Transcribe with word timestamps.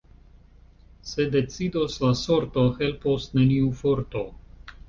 Se 1.03 1.27
decidos 1.35 2.01
la 2.07 2.15
sorto, 2.23 2.65
helpos 2.81 3.29
neniu 3.39 3.71
forto. 3.83 4.27